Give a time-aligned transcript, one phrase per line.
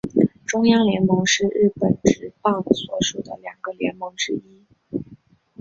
[0.47, 4.65] 中央联盟是日本职棒所属的两个联盟之一。